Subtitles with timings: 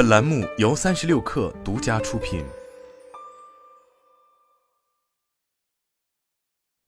[0.00, 2.42] 本栏目由三十六氪独家出品。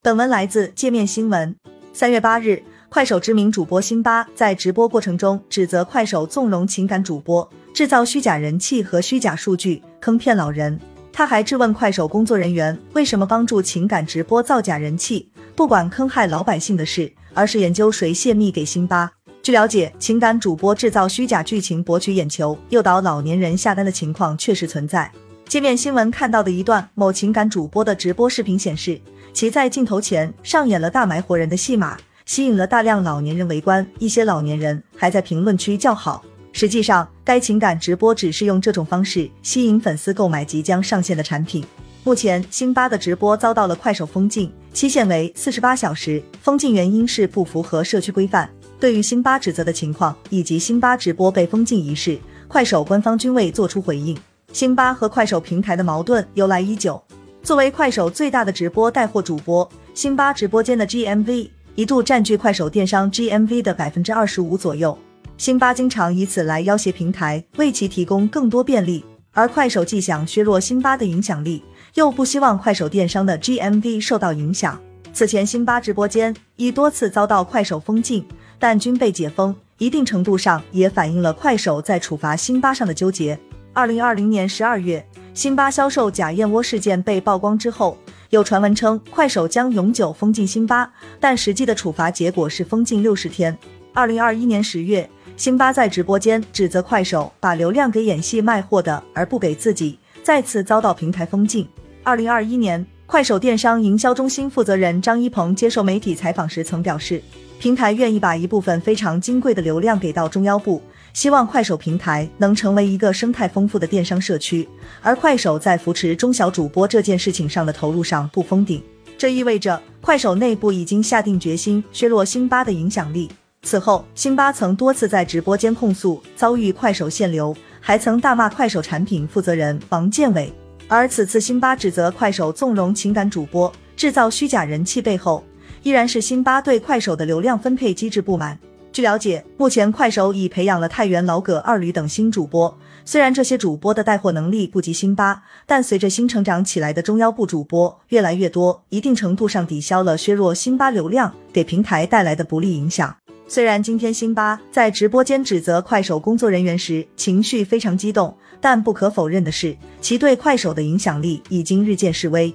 [0.00, 1.54] 本文来自界面新闻。
[1.93, 10.81] 三月八日，快手知名主播辛巴在直播过程中指责快手纵容情感主播，制造虚假人气和虚假数据，坑骗老人。
[11.13, 19.12] 他还质问快手工作人员为什么帮助情感直播造假人气，不管坑害老百姓的事，而是研究谁泄密给辛巴。
[19.43, 25.11] 据了解，情感主播制造虚假剧情博取眼球、诱导老年人下单的情况确实存在。
[25.49, 29.01] 界面新闻看到的一段某情感主播的直播视频显示，
[29.33, 36.23] 其在镜头前上演了大埋活人的戏码，吸引了大量老年人围观，一些老年人还在评论区叫好。
[36.52, 41.65] 实际上，该情感直播只是用这种方式吸引粉丝购买即将上线的产品。
[42.05, 46.23] 目前，辛巴的直播遭到了快手封禁，期限为四十八小时。
[46.41, 48.49] 封禁原因是不符合社区规范。
[48.83, 52.19] 对于辛巴指责的情况以及辛巴直播被封禁一事，
[52.49, 54.19] 快手官方均未作出回应。
[54.53, 57.01] 辛巴和快手平台的矛盾由来已久。
[57.45, 64.98] 作为快手最大的直播带货主播，辛巴直播间的 GMV 一度占据快手电商 GMV 的百分之二十五左右。
[65.39, 69.05] 辛巴经常以此来要挟平台，为其提供更多便利。
[69.30, 71.62] 而快手既想削弱辛巴的影响力，
[71.94, 74.77] 又不希望快手电商的 GMV 受到影响。
[75.12, 78.27] 此前，辛巴直播间已多次遭到快手封禁，
[78.62, 83.36] 但均被解封，一定程度上也反映了快手在处罚辛巴上的纠结。
[83.72, 87.98] 二零二零年十二月，辛巴销售假燕窝事件被曝光之后，
[88.30, 93.58] 有传闻称快手将永久封禁辛巴，但实际的处罚结果是封禁六十天。
[93.92, 95.10] 二零二一年十月。
[95.36, 101.66] 辛巴在直播间指责快手把流量给演戏卖货的，而不给自己，再次遭到平台封禁。
[102.05, 107.22] 二零二一年，快手电商营销中心负责人张一鹏接受媒体采访时曾表示，
[107.58, 110.80] 平台愿意把一部分非常金贵的流量给到中腰部，
[111.12, 114.66] 希望快手平台能成为一个生态丰富的电商社区。
[115.02, 118.83] 而快手在扶持中小主播这件事情上的投入上不封顶，
[119.18, 123.30] 这意味着快手内部已经下定决心削弱辛巴的影响力。
[123.62, 130.50] 此后，辛巴曾多次在直播间控诉遭遇快手限流，还曾大骂快手产品负责人王建伟。
[130.88, 135.43] 而此次辛巴指责快手纵容情感主播，制造虚假人气，背后
[135.82, 138.59] 依然是辛巴对快手的流量分配机制不满。
[138.93, 142.78] 据了解，目前快手已培养了太原、老葛、二驴等新主播。
[143.06, 153.16] 虽然这些主播的带货能力不及辛巴，但随着新成长起来的中腰部主播越来越多，一定程度上抵消了削弱辛巴流量给平台带来的不利影响。
[153.53, 162.55] 虽然今天辛巴在直播间指责快手工作人员时情绪非常激动，但不可否认的是，其对快手的影响力已经日渐式微。